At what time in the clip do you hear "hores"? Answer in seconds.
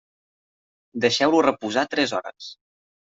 2.21-2.49